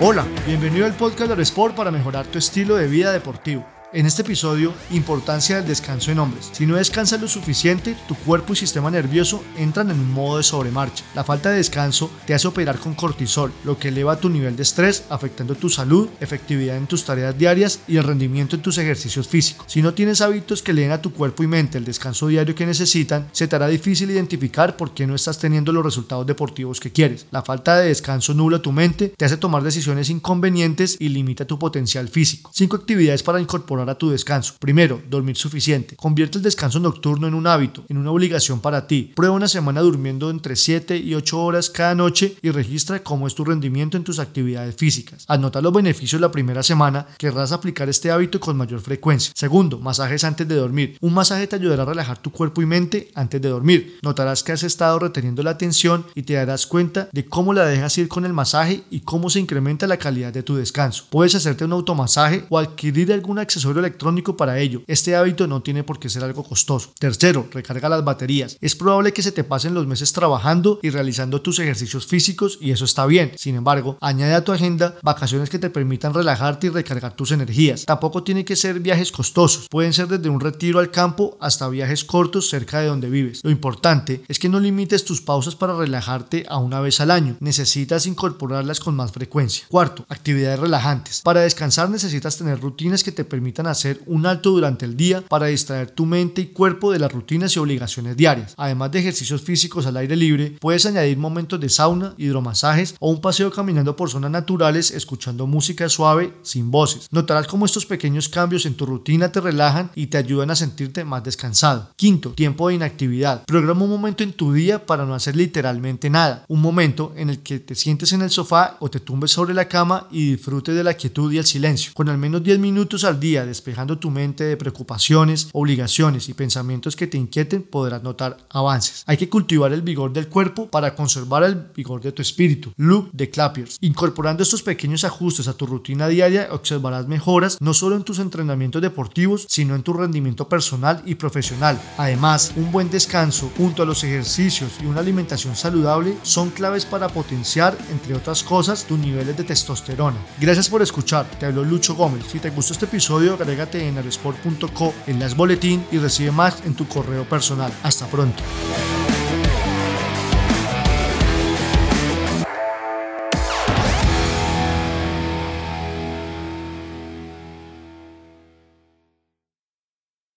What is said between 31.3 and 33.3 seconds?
tu potencial físico. 5 actividades